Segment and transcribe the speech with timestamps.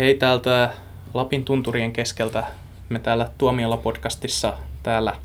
[0.00, 0.70] Hei täältä
[1.14, 2.44] Lapin tunturien keskeltä.
[2.88, 5.16] Me täällä Tuomiolla podcastissa täällä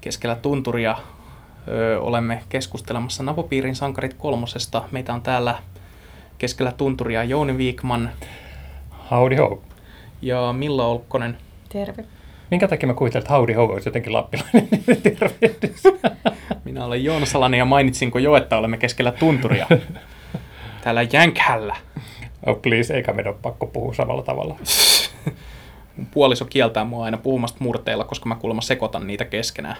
[0.00, 0.96] keskellä tunturia
[1.68, 4.84] ö, olemme keskustelemassa Napopiirin sankarit kolmosesta.
[4.90, 5.58] Meitä on täällä
[6.38, 8.10] keskellä tunturia Jouni Viikman
[9.10, 9.62] Howdy ho.
[10.22, 11.38] ja Milla Olkkonen.
[11.68, 12.04] Terve.
[12.50, 14.68] Minkä takia mä kuvittelin, että howdy ho olisi jotenkin lappilainen
[15.02, 15.82] tervehdys?
[16.64, 19.66] Minä olen Joona Salanen ja mainitsinko jo, että olemme keskellä tunturia.
[20.84, 21.76] Täällä Jänkhällä.
[22.46, 24.56] Oh please, eikä meidän ole pakko puhua samalla tavalla.
[26.14, 29.76] Puoliso kieltää mua aina puhumasta murteilla, koska mä kuulemma sekoitan niitä keskenään.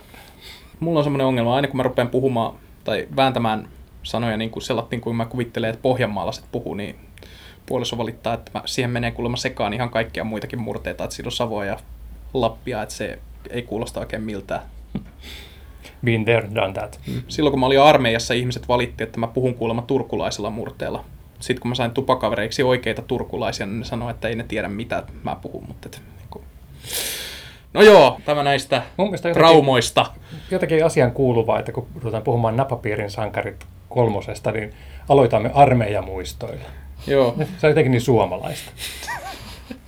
[0.81, 2.55] Mulla on semmoinen ongelma, aina kun mä rupean puhumaan
[2.85, 3.69] tai vääntämään
[4.03, 6.97] sanoja niin kuin sellattiin, kuin mä kuvittelen, että pohjanmaalaiset puhuu, niin
[7.67, 11.33] puoliso valittaa, että mä, siihen menee kuulemma sekaan ihan kaikkia muitakin murteita, että siinä on
[11.33, 11.79] Savoa ja
[12.35, 13.19] Lappia, että se
[13.51, 14.63] ei kuulosta oikein miltään.
[16.05, 17.01] Been there, done that.
[17.29, 21.05] Silloin kun mä olin armeijassa, ihmiset valitti, että mä puhun kuulemma turkulaisella murteella.
[21.43, 25.03] Sitten kun mä sain tupakavereiksi oikeita turkulaisia, niin ne sanoi, että ei ne tiedä mitä
[25.23, 25.65] mä puhun.
[25.69, 26.45] Mutta et, niin kuin...
[27.75, 30.07] No joo, tämä näistä Mun jotenkin, traumoista.
[30.51, 34.75] jotenkin asian kuuluvaa, että kun ruvetaan puhumaan napapiirin sankarit kolmosesta, niin
[35.09, 36.65] aloitamme armeijamuistoilla.
[37.07, 38.73] Joo, Se on jotenkin niin suomalaista.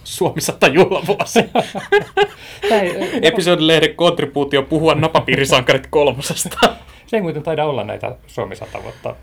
[0.05, 1.41] Suomi 100 juhlavuosi.
[3.23, 6.59] Episodilehden kontribuutio puhua napapiirisankarit kolmosesta.
[7.07, 9.15] se ei muuten taida olla näitä Suomi 100 vuotta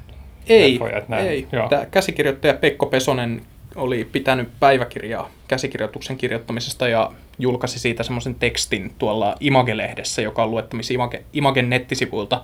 [0.49, 1.47] Ei, leffoja, että näin- ei.
[1.51, 1.69] joo.
[1.69, 3.41] Tämä käsikirjoittaja Pekko Pesonen
[3.75, 10.93] oli pitänyt päiväkirjaa käsikirjoituksen kirjoittamisesta ja julkaisi siitä semmoisen tekstin tuolla Image-lehdessä, joka on luettavissa
[10.93, 12.41] Image, Imagen nettisivuilta.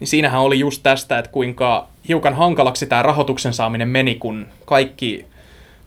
[0.00, 5.26] Niin siinähän oli just tästä, että kuinka hiukan hankalaksi tämä rahoituksen saaminen meni, kun kaikki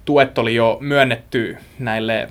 [0.06, 2.30] tuet oli jo myönnetty näille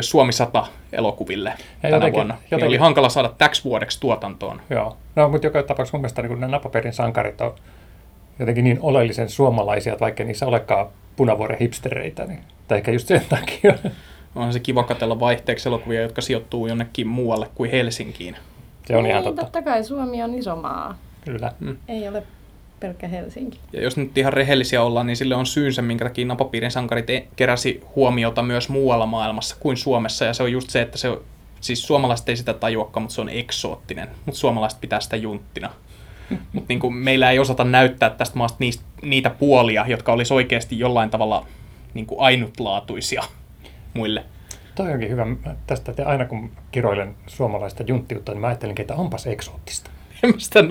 [0.00, 2.34] Suomi 100-elokuville tänä jotenkin- vuonna.
[2.34, 4.60] Niin jotenkin- oli hankala saada täksi vuodeksi tuotantoon.
[4.70, 7.54] Joo, no mutta joka tapauksessa mun mielestä niin nämä napaperin sankarit on
[8.38, 10.86] jotenkin niin oleellisen suomalaisia, että vaikka niissä olekaan
[11.16, 13.74] punavuoren hipstereitä, niin, tai ehkä just sen takia.
[14.34, 18.36] Onhan se kiva katsella vaihteeksi elokuvia, jotka sijoittuu jonnekin muualle kuin Helsinkiin.
[18.86, 20.98] Se on ihan niin, totta, totta kai Suomi on iso maa.
[21.24, 21.52] kyllä.
[21.88, 22.22] Ei ole
[22.80, 23.60] pelkkä Helsinki.
[23.72, 27.26] Ja jos nyt ihan rehellisiä ollaan, niin sille on syynsä, minkä takia napapiirin sankarit e-
[27.36, 30.24] keräsi huomiota myös muualla maailmassa kuin Suomessa.
[30.24, 31.20] Ja se on just se, että se on,
[31.60, 34.08] siis suomalaiset ei sitä tajuakaan, mutta se on eksoottinen.
[34.26, 35.70] Mutta suomalaiset pitää sitä junttina.
[36.52, 41.10] Mutta niin meillä ei osata näyttää tästä maasta niistä, niitä puolia, jotka olisi oikeasti jollain
[41.10, 41.46] tavalla
[41.94, 43.22] niin kuin ainutlaatuisia
[43.94, 44.24] muille.
[44.74, 45.26] Toi onkin hyvä.
[45.66, 49.90] Tästä että aina kun kiroilen suomalaista junttiutta, niin mä ajattelin, että onpas eksoottista.
[50.22, 50.64] En mä sitä.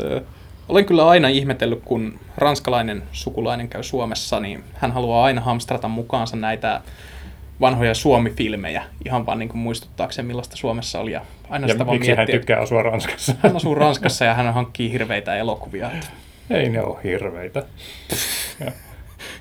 [0.00, 0.20] Ö,
[0.68, 6.36] Olen kyllä aina ihmetellyt, kun ranskalainen sukulainen käy Suomessa, niin hän haluaa aina hamstrata mukaansa
[6.36, 6.80] näitä
[7.60, 11.12] vanhoja Suomi-filmejä, ihan vaan niin kuin muistuttaakseen, millaista Suomessa oli.
[11.12, 11.20] Ja
[11.50, 13.34] aina Ja sitä vaan miksi hän miettii, tykkää asua Ranskassa?
[13.42, 15.90] hän asuu Ranskassa ja hän hankkii hirveitä elokuvia.
[15.90, 16.06] että
[16.50, 17.62] Ei ne ole hirveitä.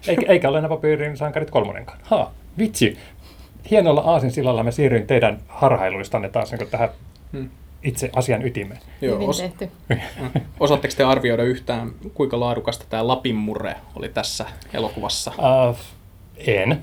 [0.07, 2.00] Eikä, eikä ole napapiirin sankarit kolmonenkaan.
[2.03, 2.97] Ha, vitsi.
[3.72, 6.89] Hienolla aasinsillalla mä siirryin teidän harhailuistanne taas niin tähän
[7.31, 7.50] Hmm.
[7.83, 8.79] itse asian ytimeen.
[9.01, 9.69] Joo, Hyvin os, tehty.
[10.59, 15.31] osaatteko te arvioida yhtään, kuinka laadukasta tämä Lapin murre oli tässä elokuvassa?
[15.69, 15.77] Uh,
[16.38, 16.81] en.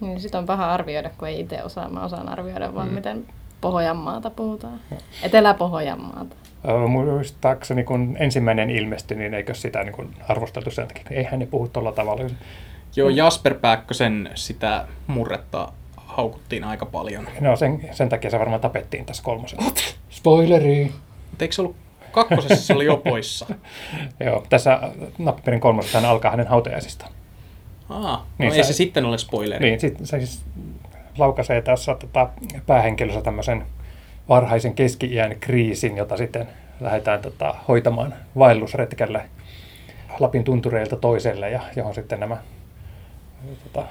[0.00, 1.88] Niin sit on paha arvioida, kun ei itse osaa.
[1.88, 2.94] Mä osaan arvioida vaan, mm.
[2.94, 3.26] miten
[3.60, 4.80] Pohjanmaata puhutaan.
[5.22, 6.36] Etelä-Pohjanmaata.
[6.88, 11.68] Muistaakseni kun ensimmäinen ilmestyi, niin eikö sitä niin kuin arvosteltu sen takia, eihän ne puhu
[11.68, 12.24] tuolla tavalla.
[12.96, 17.28] Joo, Jasper Pääkkösen sitä murretta haukuttiin aika paljon.
[17.40, 19.64] No sen, sen takia se varmaan tapettiin tässä kolmosella.
[20.10, 20.92] Spoileri!
[21.30, 21.76] Mutta eikö se ollut
[22.12, 23.46] kakkosessa, se oli jo poissa?
[24.26, 24.80] Joo, tässä
[25.18, 27.12] Nappiperin kolmosessa hän alkaa hänen hautajaisistaan.
[27.88, 29.66] Aa, no Niin, ei sä- se sitten ole spoileri.
[29.66, 30.42] Niin, sit, se siis
[31.18, 32.28] laukaisee tässä tota,
[32.66, 33.66] päähenkilössä tämmöisen
[34.28, 36.48] varhaisen keski-iän kriisin, jota sitten
[36.80, 39.22] lähdetään tota, hoitamaan vaellusretkelle
[40.20, 42.36] Lapin tuntureilta toiselle, ja johon sitten nämä
[43.64, 43.88] tota,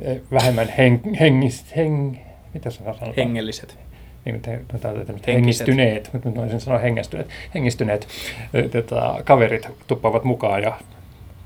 [0.00, 2.16] eh, vähemmän heng, hengis, heng,
[2.54, 3.14] mitä se sanotaan?
[3.16, 3.78] Hengelliset.
[4.24, 5.26] Niin, mutta mutta Henkiset.
[5.26, 8.08] hengistyneet, nyt mä voisin sanoa hengistyneet, hengistyneet
[8.54, 10.78] ö, tota, kaverit tuppavat mukaan ja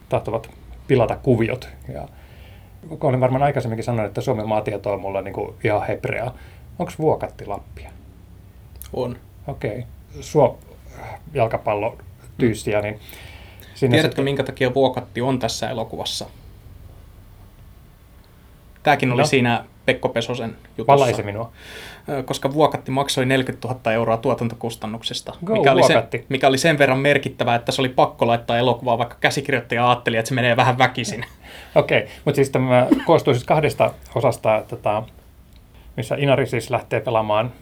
[0.08, 0.50] tahtovat
[0.86, 1.68] pilata kuviot.
[1.94, 2.08] Ja,
[3.00, 6.32] olen varmaan aikaisemminkin sanonut, että Suomen maatieto on mulla niin kuin ihan hebrea.
[6.78, 7.90] Onko Vuokatti Lappia?
[8.92, 9.16] On.
[9.46, 9.70] Okei.
[9.70, 9.82] Okay.
[10.20, 10.58] Suo
[11.34, 11.98] jalkapallo
[12.38, 13.00] tyyssiä, niin
[13.74, 16.26] sinne Tiedätkö, sitten- minkä takia Vuokatti on tässä elokuvassa?
[18.82, 19.26] Tämäkin oli No.
[19.26, 20.86] siinä Pekko Pesosen jutussa.
[20.86, 21.52] valaise minua.
[22.24, 26.26] Koska Vuokatti maksoi 40 000 euroa tuotantokustannuksista, Go, mikä oli, se, Vuokatti.
[26.28, 30.28] mikä oli sen verran merkittävää, että se oli pakko laittaa elokuvaa, vaikka käsikirjoittaja ajatteli, että
[30.28, 31.24] se menee vähän väkisin.
[31.74, 32.10] Okei, okay.
[32.24, 35.02] mutta siis tämä koostuu siis kahdesta osasta, tota,
[35.96, 37.52] missä Inari siis lähtee pelaamaan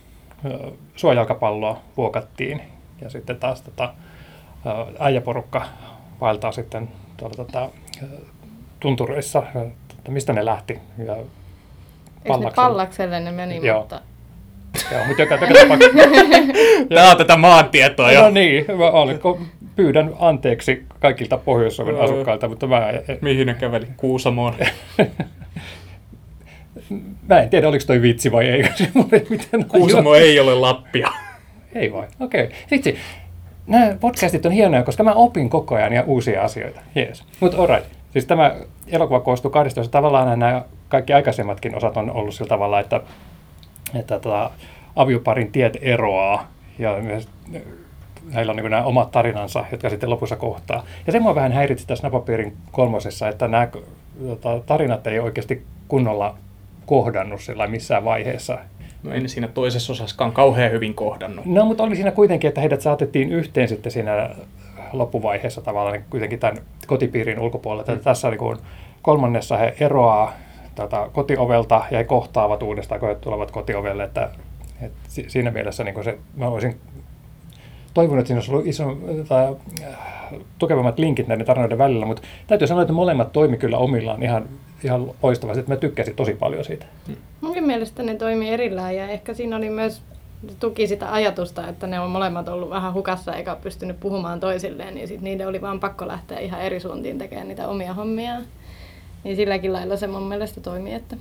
[0.96, 2.62] suojalkapalloa vuokattiin
[3.00, 3.94] ja sitten taas tota,
[4.98, 5.62] äijäporukka
[6.20, 7.68] vaeltaa sitten tuolla tota,
[8.80, 9.42] tuntureissa,
[9.98, 10.78] että mistä ne lähti.
[11.06, 11.16] Ja
[12.28, 12.68] Pallakselle.
[12.68, 13.78] pallakselle ne meni, Joo.
[13.78, 14.00] mutta
[14.92, 15.98] Joo, mutta joka, joka tapauksessa,
[16.94, 18.30] Tämä on tätä maantietoa no jo.
[18.30, 19.20] niin, mä olen,
[19.76, 23.86] pyydän anteeksi kaikilta Pohjois-Suomen asukkailta, mutta mä, Mihin ne käveli?
[23.96, 24.54] Kuusamoon.
[27.28, 28.62] mä en tiedä, oliko toi vitsi vai ei.
[29.30, 31.08] mitään Kuusamo ei ole Lappia.
[31.74, 32.44] Ei vai, okei.
[32.44, 32.56] Okay.
[32.70, 32.98] Vitsi,
[33.66, 36.80] nämä podcastit on hienoja, koska mä opin koko ajan ja uusia asioita.
[36.94, 37.24] Jees.
[37.40, 37.86] Mutta alright.
[38.12, 38.54] Siis tämä
[38.86, 39.98] elokuva koostuu kahdesta osasta.
[39.98, 43.00] Tavallaan nämä kaikki aikaisemmatkin osat on ollut sillä tavalla, että,
[43.94, 44.50] että tota,
[44.96, 46.46] avioparin tiet eroaa
[46.78, 47.28] ja myös
[48.34, 50.84] heillä on niin nämä omat tarinansa, jotka sitten lopussa kohtaa.
[51.06, 53.68] Ja se mua vähän häiritsi tässä Napapiirin kolmosessa, että nämä
[54.26, 56.36] tota, tarinat ei oikeasti kunnolla
[56.86, 58.58] kohdannut sillä missään vaiheessa.
[59.02, 61.44] No en siinä toisessa osaskaan kauhean hyvin kohdannut.
[61.44, 64.30] No, mutta oli siinä kuitenkin, että heidät saatettiin yhteen sitten siinä
[64.92, 66.56] loppuvaiheessa tavallaan niin kuitenkin tämän
[66.86, 67.94] kotipiirin ulkopuolella.
[67.94, 68.00] Mm.
[68.00, 68.58] Tässä niin kuin
[69.02, 70.32] kolmannessa he eroaa
[70.74, 74.04] tota, kotiovelta ja he kohtaavat uudestaan, kun he tulevat kotiovelle.
[74.04, 74.30] Että,
[75.08, 76.80] si- siinä mielessä niin se, mä olisin
[77.94, 78.96] toivonut, että siinä olisi ollut iso,
[79.28, 79.98] tai, äh,
[80.58, 84.48] tukevammat linkit näiden tarinoiden välillä, mutta täytyy sanoa, että molemmat toimi kyllä omillaan ihan,
[84.84, 86.86] ihan loistavasti, että mä tykkäsin tosi paljon siitä.
[87.40, 90.02] munkin mielestä ne toimii erillään ja ehkä siinä oli myös
[90.60, 95.08] tuki sitä ajatusta, että ne on molemmat ollut vähän hukassa eikä pystynyt puhumaan toisilleen, niin
[95.08, 98.42] sitten niiden oli vaan pakko lähteä ihan eri suuntiin tekemään niitä omia hommiaan.
[99.24, 101.16] Niin silläkin lailla se mun mielestä toimii, että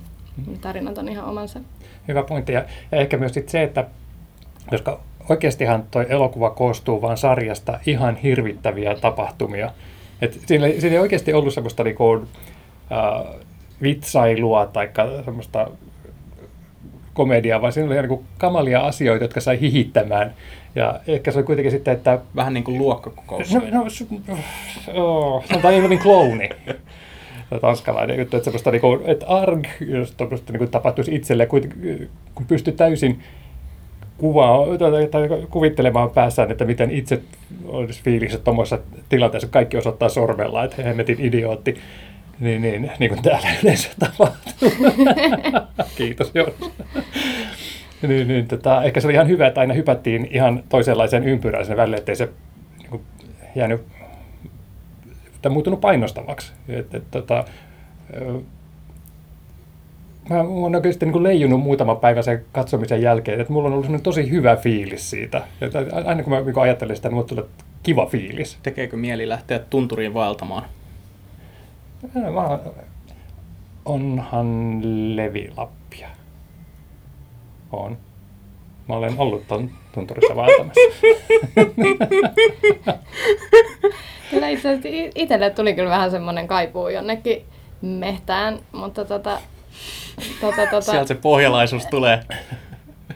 [0.46, 1.60] ne tarinat on ihan omansa.
[2.08, 2.52] Hyvä pointti.
[2.52, 3.84] Ja, ja ehkä myös sit se, että
[4.70, 9.70] koska oikeastihan tuo elokuva koostuu vain sarjasta ihan hirvittäviä tapahtumia.
[10.22, 12.26] Et siinä, ei- siinä ei oikeasti ollut semmoista niinku,
[12.92, 13.34] äh,
[13.82, 14.90] vitsailua tai
[15.24, 15.68] semmoista
[17.14, 20.34] komediaa, vaan siinä oli ihan niinku kamalia asioita, jotka sai hihittämään.
[20.74, 23.54] Ja ehkä se oli kuitenkin sitten, että Vähän niin kuin luokkakokous.
[23.54, 23.84] No, no
[24.94, 26.48] oh, sanotaan niin, niin klooni.
[27.60, 31.60] Tanskalainen juttu, että semmoista niinku, että arg, jos tuommoista niinku tapahtuisi itselle, kun,
[32.34, 33.22] kun pystyy täysin
[34.18, 34.66] kuvaa,
[35.10, 37.20] tai, kuvittelemaan päässään, että miten itse
[37.66, 38.78] olisi fiilikset tuommoisessa
[39.08, 41.78] tilanteessa, kaikki osoittaa sormella, että hemmetin idiootti,
[42.40, 44.70] niin, niin, niin kuin täällä yleensä tapahtuu.
[45.96, 46.54] Kiitos, Jonas.
[48.02, 51.76] niin, niin, tota, ehkä se oli ihan hyvä, että aina hypättiin ihan toisenlaiseen ympyrään sinne
[51.76, 52.28] välille, ettei se
[52.78, 53.02] niin kuin,
[53.54, 53.80] jäänyt
[55.42, 56.52] tai muuttunut painostavaksi.
[56.68, 57.44] Et, et, tota,
[60.30, 64.30] mä oon oikeasti niin leijunut muutama päivä sen katsomisen jälkeen, että mulla on ollut tosi
[64.30, 65.42] hyvä fiilis siitä.
[65.60, 65.72] Et
[66.06, 67.44] aina kun mä niin ajattelen sitä, niin mulla tulee
[67.82, 68.58] kiva fiilis.
[68.62, 70.62] Tekeekö mieli lähteä tunturiin vaeltamaan?
[72.14, 72.58] Mä,
[73.84, 74.80] onhan
[75.16, 76.08] Levi-Lappia.
[77.72, 77.98] On.
[78.88, 80.80] Mä olen ollut ton tunturissa vaeltamassa.
[84.32, 84.78] Kyllä itse
[85.14, 87.44] itselle tuli kyllä vähän semmoinen kaipuu jonnekin
[87.82, 89.38] mehtään, mutta tota,
[90.40, 92.20] tota, tota, Sieltä se pohjalaisuus tulee.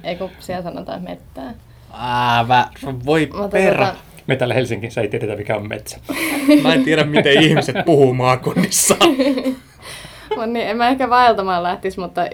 [0.04, 1.54] ei kun siellä sanotaan mettää.
[1.98, 2.68] Äävä,
[3.04, 3.86] voi Mutta perä.
[3.86, 5.98] tota, Me täällä Helsingissä ei tiedetä, mikä on metsä.
[6.62, 8.96] Mä en tiedä, miten ihmiset puhuu maakunnissa.
[10.36, 12.26] Mut niin, en mä ehkä vaeltamaan lähtisi, mutta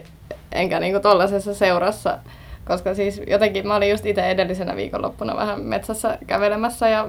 [0.52, 2.18] enkä niinku tollasessa seurassa.
[2.66, 7.08] Koska siis jotenkin mä olin just itse edellisenä viikonloppuna vähän metsässä kävelemässä ja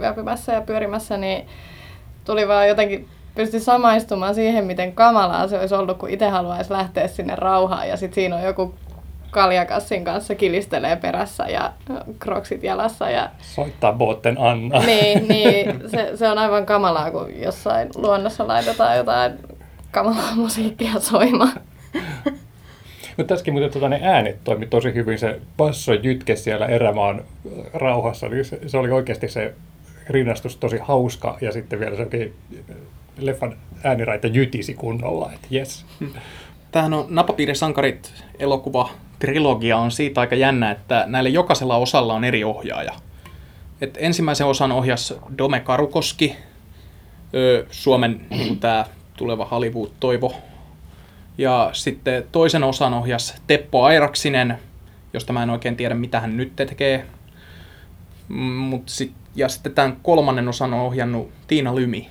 [0.00, 1.46] yöpymässä ja pyörimässä, niin
[2.24, 7.08] tuli vaan jotenkin pysty samaistumaan siihen, miten kamalaa se olisi ollut, kun itse haluaisi lähteä
[7.08, 8.74] sinne rauhaan ja sitten siinä on joku
[9.30, 11.72] kaljakassin kanssa kilistelee perässä ja
[12.18, 14.78] kroksit jalassa ja Soittaa Botten Anna.
[14.78, 19.38] niin, niin se, se on aivan kamalaa, kun jossain luonnossa laitetaan jotain
[19.90, 21.52] kamalaa musiikkia soimaan.
[23.16, 25.18] Mutta tässäkin muuten tota, ne äänet toimi tosi hyvin.
[25.18, 29.54] Se basso jytke siellä erämaan äh, rauhassa, niin se, se oli oikeasti se
[30.08, 31.38] rinnastus tosi hauska.
[31.40, 32.34] Ja sitten vielä se oikein
[32.70, 32.76] äh,
[33.18, 35.84] leffan ääniraita jytisi kunnolla, että jes.
[36.72, 42.44] Tämähän on Napapiirisankarit elokuva trilogia on siitä aika jännä, että näille jokaisella osalla on eri
[42.44, 42.92] ohjaaja.
[43.80, 46.36] Et ensimmäisen osan ohjas Dome Karukoski,
[47.70, 48.84] Suomen niin tämä
[49.16, 50.34] tuleva Hollywood-toivo.
[51.38, 54.58] Ja sitten toisen osan ohjas Teppo Airaksinen,
[55.12, 57.04] josta mä en oikein tiedä, mitä hän nyt tekee.
[58.28, 62.08] Mut sit, ja sitten tämän kolmannen osan on ohjannut Tiina Lymi.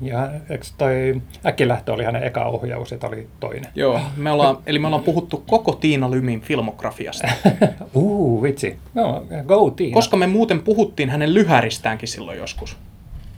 [0.00, 3.70] Ja eikö toi Äkkilähtö oli hänen eka ohjaus, että oli toinen.
[3.74, 7.28] Joo, me ollaan, eli me ollaan puhuttu koko Tiina Lymin filmografiasta.
[7.94, 8.78] Uu, vitsi.
[8.94, 9.94] No, go Tiina.
[9.94, 12.76] Koska me muuten puhuttiin hänen lyhäristäänkin silloin joskus.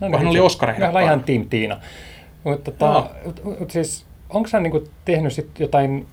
[0.01, 0.81] no, kun hän oli Oscar-ehdokkaana.
[0.81, 1.81] Me ollaan ihan Team Tiina.
[2.45, 3.11] Mutta tota,
[3.61, 6.07] mut siis, onko hän niinku tehnyt sit jotain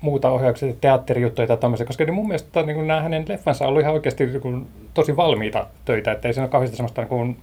[0.00, 3.94] muuta ohjauksia, teatterijuttuja tai tämmöisiä, koska niin mun mielestä niin nämä hänen leffansa ollut ihan
[3.94, 7.36] oikeasti niin tosi valmiita töitä, että ei siinä ole kauheasti semmoista niin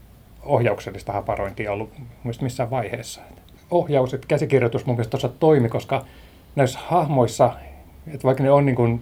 [0.45, 1.89] ohjauksellista haparointia ollut
[2.41, 3.21] missään vaiheessa.
[3.71, 6.05] Ohjaus, että käsikirjoitus mun mielestä tuossa toimi, koska
[6.55, 7.51] näissä hahmoissa,
[8.07, 9.01] että vaikka ne on niin kuin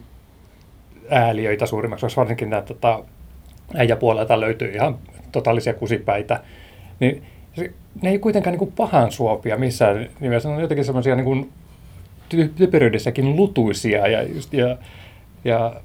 [1.09, 3.03] ääliöitä suurimmaksi, koska varsinkin nämä tota,
[3.75, 4.97] äijäpuolelta löytyy ihan
[5.31, 6.43] totaalisia kusipäitä,
[6.99, 7.23] niin
[8.01, 10.49] ne ei kuitenkaan niin kuin pahan suopia missään nimessä.
[10.49, 11.51] Ne on jotenkin semmoisia niin
[12.55, 14.77] typeryydessäkin lutuisia ja, just, ja,
[15.43, 15.81] ja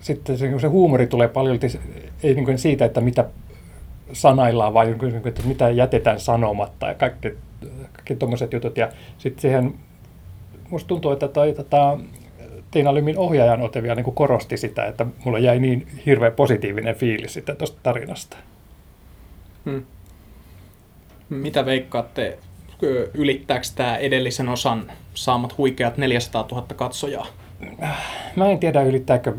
[0.00, 1.58] sitten se, se huumori tulee paljon
[2.22, 3.24] ei niin kuin siitä, että mitä
[4.12, 7.34] sanaillaan, vaan niin että mitä jätetään sanomatta ja kaikki,
[7.92, 8.76] kaikki tuommoiset jutut.
[8.76, 9.74] Ja sitten siihen,
[10.70, 11.98] musta tuntuu, että toi, tota,
[12.70, 17.34] Tiina Lymin ohjaajan ote vielä niin korosti sitä, että mulla jäi niin hirveän positiivinen fiilis
[17.34, 18.36] sitten tuosta tarinasta.
[19.64, 19.82] Hmm.
[21.32, 22.38] Mitä veikkaatte,
[23.14, 27.26] ylittääkö tämä edellisen osan saamat huikeat 400 000 katsojaa?
[28.36, 29.34] Mä en tiedä, ylittääkö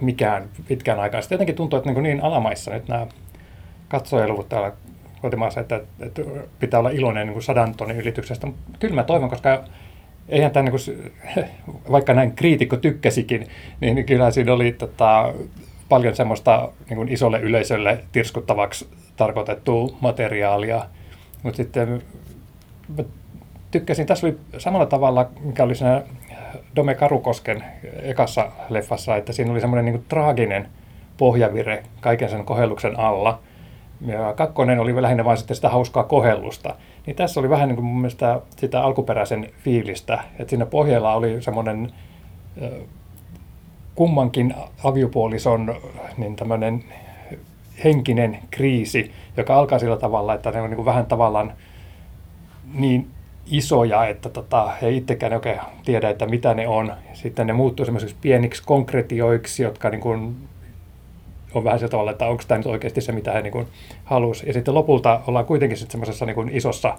[0.00, 1.20] mikään pitkään aikaa.
[1.20, 3.06] Sitten jotenkin tuntuu, että niin, niin alamaissa nyt nämä
[3.88, 4.72] katsojaluvut täällä
[5.22, 6.22] kotimaassa, että, että
[6.58, 8.48] pitää olla iloinen niin kuin sadan tonnin ylityksestä.
[8.78, 9.64] Kyllä mä toivon, koska
[10.28, 11.04] eihän tämä, niin
[11.92, 13.46] vaikka näin kriitikko tykkäsikin,
[13.80, 15.34] niin kyllä siinä oli tota,
[15.88, 20.84] paljon semmoista niin kuin isolle yleisölle tirskuttavaksi tarkoitettua materiaalia.
[21.42, 22.02] Mutta sitten
[22.96, 23.04] mä
[23.70, 26.02] tykkäsin, tässä oli samalla tavalla, mikä oli siinä
[26.76, 27.64] Dome Karukosken
[28.02, 30.68] ekassa leffassa, että siinä oli semmoinen niin traaginen
[31.16, 33.38] pohjavire kaiken sen kohelluksen alla.
[34.06, 36.74] Ja kakkonen oli lähinnä vain sitten sitä hauskaa kohellusta.
[37.06, 41.42] Niin tässä oli vähän niin kuin mun mielestä sitä alkuperäisen fiilistä, että siinä pohjalla oli
[41.42, 41.92] semmoinen
[43.94, 44.54] kummankin
[44.84, 45.74] aviopuolison
[46.16, 46.84] niin tämmöinen
[47.84, 51.52] henkinen kriisi, joka alkaa sillä tavalla, että ne on niin vähän tavallaan
[52.74, 53.10] niin
[53.50, 56.92] isoja, että tota, he itsekään oikein tiedä, että mitä ne on.
[57.12, 60.36] Sitten ne muuttuu semmoisiksi pieniksi konkretioiksi, jotka niin kuin
[61.54, 63.66] on vähän sillä tavalla, että onko tämä nyt oikeasti se, mitä he niin
[64.04, 64.46] halusivat.
[64.46, 66.96] Ja sitten lopulta ollaan kuitenkin sitten semmoisessa niin isossa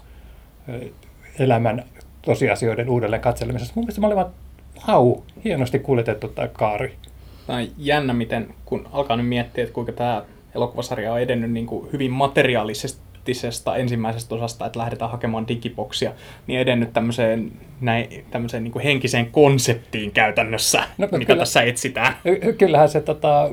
[1.40, 1.86] elämän
[2.22, 3.74] tosiasioiden uudelleen katselemisessa.
[3.76, 4.32] Mun mielestä mä olin vaan,
[4.78, 6.96] hau, hienosti kuljetettu tämä kaari.
[7.48, 10.24] Tämä on jännä, miten kun alkaa nyt miettiä, että kuinka tämä
[10.56, 13.10] elokuvasarja on edennyt niin kuin hyvin materiaalisesti
[13.78, 16.12] ensimmäisestä osasta, että lähdetään hakemaan digiboksia,
[16.48, 17.52] niin edennyt tämmöiseen,
[17.82, 22.14] näin, tämmöiseen niin kuin henkiseen konseptiin käytännössä, no, mitä kyllä, tässä etsitään.
[22.58, 23.50] Kyllähän se tota,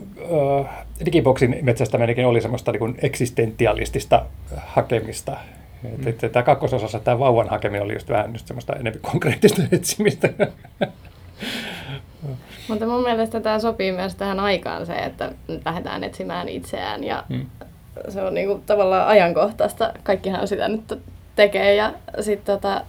[1.05, 4.27] digiboksin metsästäminenkin oli semmoista niin eksistentialistista
[4.57, 5.37] hakemista.
[5.83, 6.09] Mm.
[6.09, 10.29] Että, tämä kakkososassa tämä vauvan hakeminen oli just vähän just semmoista enemmän konkreettista etsimistä.
[12.69, 15.33] Mutta mun mielestä tämä sopii myös tähän aikaan se, että
[15.65, 17.47] lähdetään etsimään itseään ja hmm.
[18.09, 19.93] se on niinku tavallaan ajankohtaista.
[20.03, 20.99] Kaikkihan sitä nyt
[21.37, 22.81] tekee ja sitten tota,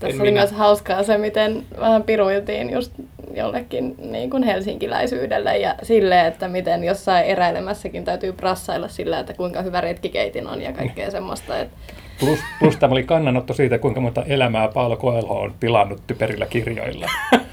[0.00, 0.40] tässä en oli minä.
[0.40, 2.92] myös hauskaa se, miten vähän piruiltiin just
[3.34, 9.62] jollekin niin kuin helsinkiläisyydelle ja sille, että miten jossain eräilemässäkin täytyy prassailla sillä, että kuinka
[9.62, 11.58] hyvä retkikeitin on ja kaikkea semmoista.
[11.58, 11.76] Että
[12.20, 17.06] Plus, plus tämä oli kannanotto siitä, kuinka monta elämää Paolo Coelho on pilannut typerillä kirjoilla.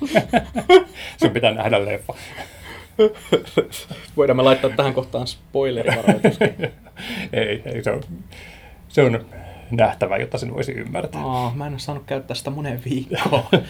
[0.00, 0.36] Mitä?
[1.20, 2.14] Sun pitää nähdä leffa.
[4.16, 6.54] Voidaan me laittaa tähän kohtaan spoilerivaroituskin.
[7.32, 8.02] ei, ei se on,
[8.88, 9.26] se on
[9.70, 11.24] nähtävä, jotta sen voisi ymmärtää.
[11.24, 13.44] Aa, mä en ole saanut käyttää sitä monen viikkoon.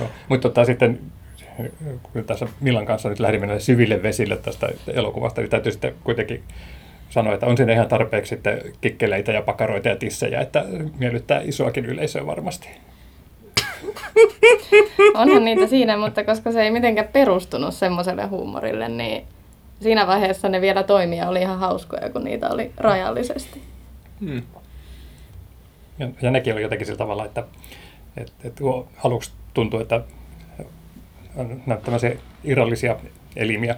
[0.00, 1.00] no, mutta tota, sitten
[2.02, 6.42] kun tässä Milan kanssa nyt lähdimme syville vesille tästä elokuvasta, niin täytyy sitten kuitenkin
[7.10, 10.64] sanoa, että on siinä ihan tarpeeksi sitten kikkeleitä ja pakaroita ja tissejä, että
[10.98, 12.68] miellyttää isoakin yleisöä varmasti.
[15.20, 19.24] Onhan niitä siinä, mutta koska se ei mitenkään perustunut semmoiselle huumorille, niin
[19.80, 23.62] siinä vaiheessa ne vielä toimia oli ihan hauskoja, kun niitä oli rajallisesti.
[24.20, 24.42] Hmm.
[25.98, 27.44] Ja, ja nekin oli jotenkin sillä tavalla, että,
[28.16, 28.64] että, että
[29.04, 30.00] aluksi tuntui, että
[31.36, 32.96] on tämmöisiä irrallisia
[33.36, 33.76] elimiä,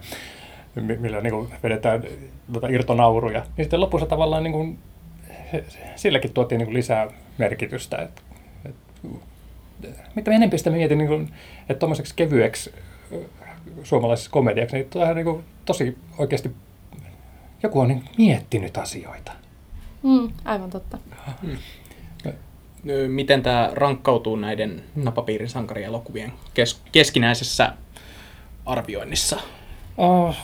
[0.98, 2.04] millä niin kuin vedetään
[2.52, 3.40] tuota irtonauruja.
[3.40, 4.78] Niin sitten lopussa tavallaan niin kuin,
[5.96, 7.08] silläkin tuotiin niin kuin lisää
[7.38, 7.96] merkitystä.
[7.96, 8.22] Et,
[8.68, 8.74] et,
[10.14, 11.30] mitä enemmän sitä mietin, niin kuin,
[11.60, 12.72] että tuommoiseksi kevyeksi
[13.82, 16.50] suomalaisessa komediaksi, niin tulee niin kuin, tosi oikeasti
[17.62, 19.32] joku on niin miettinyt asioita.
[20.02, 20.98] Mm, aivan totta.
[21.42, 21.56] Mm.
[23.08, 27.72] Miten tämä rankkautuu näiden napapiirin sankarielokuvien kes- keskinäisessä
[28.66, 29.40] arvioinnissa?
[29.98, 30.36] Oh,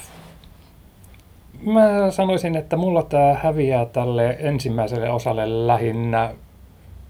[1.67, 6.35] Mä sanoisin, että mulla tämä häviää tälle ensimmäiselle osalle lähinnä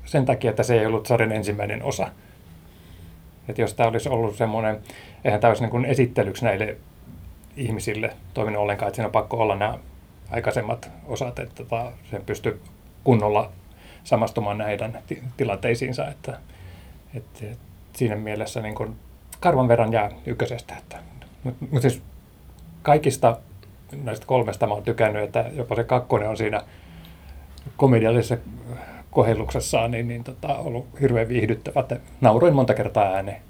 [0.04, 2.09] sen takia, että se ei ollut sarjan ensimmäinen osa.
[3.49, 4.80] Että jos tämä olisi ollut semmoinen,
[5.25, 6.76] eihän tämä olisi niin kuin esittelyksi näille
[7.56, 9.78] ihmisille toiminut ollenkaan, että siinä on pakko olla nämä
[10.30, 12.61] aikaisemmat osat, että tota, sen pystyy
[13.04, 13.52] kunnolla
[14.04, 14.99] samastumaan näiden
[15.37, 16.09] tilanteisiinsa.
[16.09, 16.38] Että,
[17.14, 17.44] että,
[17.92, 18.97] siinä mielessä niin kuin
[19.40, 20.75] karvan verran jää ykkösestä.
[21.42, 22.02] Mutta, mutta siis
[22.82, 23.37] kaikista
[24.02, 26.62] näistä kolmesta mä oon tykännyt, että jopa se kakkonen on siinä
[27.76, 28.37] komediallisessa
[29.12, 31.81] kohelluksessaan niin, niin tota, ollut hirveän viihdyttävä.
[31.81, 33.42] Että nauroin monta kertaa ääneen.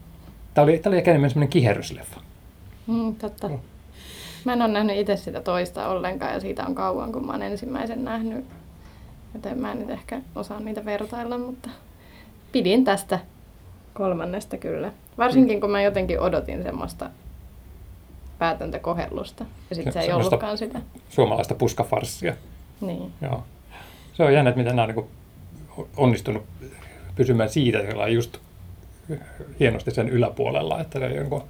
[0.54, 2.21] Tämä oli, tämä oli ehkä enemmän semmoinen kiherrysleffa.
[2.87, 3.49] Mm, totta.
[3.49, 3.59] Mm.
[4.45, 7.42] Mä en ole nähnyt itse sitä toista ollenkaan ja siitä on kauan, kun mä oon
[7.42, 8.45] ensimmäisen nähnyt.
[9.35, 11.71] Joten mä en nyt ehkä osaa niitä vertailla, mutta
[12.52, 13.19] pidin tästä
[13.95, 14.92] kolmannesta kyllä.
[15.19, 17.11] Varsinkin kun mä jotenkin odotin semmoista
[18.38, 19.45] päätöntä kohellusta.
[19.71, 20.81] Ja sitten se ei Semmoista- ollutkaan sitä.
[21.09, 22.35] Suomalaista puskafarssia.
[22.81, 23.12] Niin.
[23.23, 23.42] Joo.
[24.14, 25.07] Se on jännä, että miten nämä on niin
[25.97, 26.45] onnistunut
[27.17, 27.79] pysymään siitä,
[28.12, 28.38] just
[29.61, 31.45] hienosti sen yläpuolella, että ne on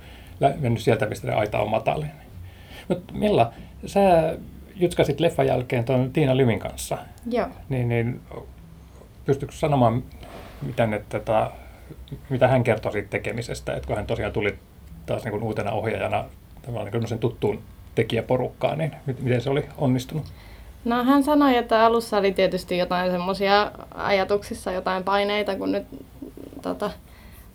[0.61, 2.11] mennyt sieltä, mistä ne aita on matalin.
[2.89, 3.53] Mutta Milla,
[3.87, 4.01] sä
[4.77, 6.99] jutskasit leffan jälkeen tuon Tiina Lymin kanssa,
[7.31, 7.49] Joo.
[7.69, 8.21] niin, niin
[9.25, 10.03] pystytkö sanomaan,
[10.63, 11.51] miten, että, tota,
[12.31, 14.59] mitä hän kertoi siitä tekemisestä, että kun hän tosiaan tuli
[15.07, 16.25] taas niin kuin uutena ohjaajana
[16.63, 17.63] tavallaan niin kuin tuttuun
[17.95, 20.33] tekijäporukkaan, niin mit- miten se oli onnistunut?
[20.85, 25.87] No hän sanoi, että alussa oli tietysti jotain semmoisia ajatuksissa, jotain paineita, kun nyt
[26.63, 26.91] tota,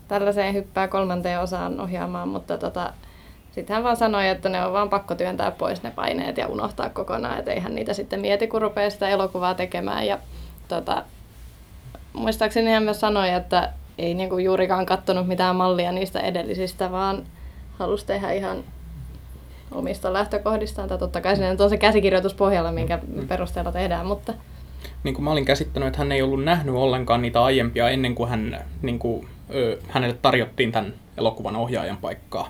[0.08, 2.94] tällaiseen hyppää kolmanteen osaan ohjaamaan, mutta tota,
[3.52, 6.90] sitten hän vaan sanoi, että ne on vaan pakko työntää pois ne paineet ja unohtaa
[6.90, 10.08] kokonaan, että eihän niitä sitten mieti, kun rupeaa sitä elokuvaa tekemään.
[10.08, 10.20] Ja,
[10.68, 11.04] tota,
[12.14, 17.24] muistaakseni hän myös sanoi, että ei niinku juurikaan kattonut mitään mallia niistä edellisistä, vaan
[17.80, 18.64] halusi tehdä ihan
[19.72, 20.90] omista lähtökohdistaan.
[20.90, 24.34] Tai totta kai siinä nyt on se käsikirjoitus pohjalla, minkä perusteella tehdään, mutta
[25.04, 28.30] niin kuin mä olin käsittänyt, että hän ei ollut nähnyt ollenkaan niitä aiempia ennen kuin,
[28.30, 32.50] hän, niin kuin, ö, hänelle tarjottiin tämän elokuvan ohjaajan paikkaa.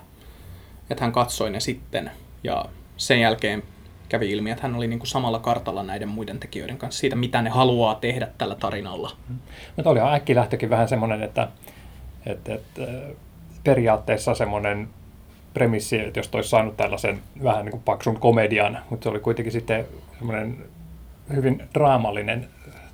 [0.90, 2.10] Että hän katsoi ne sitten
[2.44, 2.64] ja
[2.96, 3.62] sen jälkeen
[4.08, 7.42] kävi ilmi, että hän oli niin kuin samalla kartalla näiden muiden tekijöiden kanssa siitä, mitä
[7.42, 9.10] ne haluaa tehdä tällä tarinalla.
[9.76, 11.48] Mutta olihan äkkilähtökin vähän semmoinen, että,
[12.26, 12.82] että, että
[13.64, 14.88] periaatteessa semmoinen
[15.54, 19.52] premissi, että jos olisi saanut tällaisen vähän niin kuin paksun komedian, mutta se oli kuitenkin
[19.52, 19.86] sitten
[20.18, 20.56] semmoinen
[21.34, 22.48] hyvin draamallinen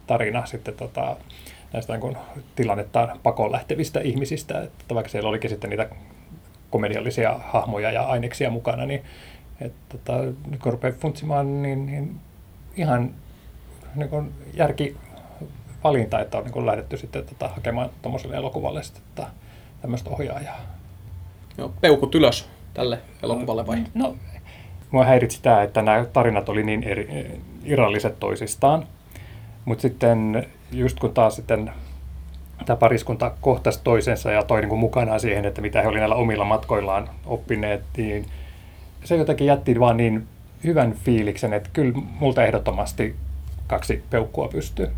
[0.07, 1.17] tarina sitten tota,
[1.73, 2.17] näistä niin kuin
[2.57, 5.89] tilannettaan pakoon lähtevistä ihmisistä, että vaikka siellä olikin sitten niitä
[6.71, 9.03] komediallisia hahmoja ja aineksia mukana, niin
[9.61, 12.21] että tota, nyt kun rupeaa funtsimaan, niin, niin
[12.77, 13.11] ihan
[13.95, 14.97] niin kuin järki
[15.85, 19.31] valinta, että on niin kuin lähdetty sitten tota, hakemaan tuommoiselle elokuvalle sitten, tota,
[19.83, 20.74] tämmöistä ohjaajaa.
[21.59, 23.85] Joo, peukut ylös tälle elokuvalle vai?
[23.95, 24.17] No,
[24.91, 28.87] mua häiritsi tämä, että nämä tarinat oli niin eri, irralliset toisistaan.
[29.65, 31.73] Mutta sitten just kun taas sitten
[32.67, 36.45] tämä pariskunta kohtasi toisensa ja toi niin mukanaan siihen, että mitä he oli näillä omilla
[36.45, 38.27] matkoillaan oppineet, niin
[39.05, 40.27] se jotenkin jätti vaan niin
[40.65, 43.17] hyvän fiiliksen, että kyllä multa ehdottomasti
[43.67, 44.91] kaksi peukkua pystyy.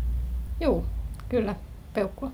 [0.59, 0.85] juu,
[1.29, 1.55] kyllä,
[1.93, 2.31] peukkua.